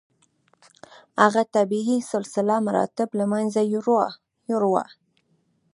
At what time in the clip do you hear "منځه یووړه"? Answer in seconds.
3.33-4.85